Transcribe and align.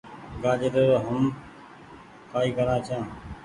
گآجري 0.43 0.83
رو 0.89 0.97
هم 1.07 1.21
ڪآئي 2.31 2.49
ڪرآن 2.57 2.79
ڇآن۔ 2.87 3.03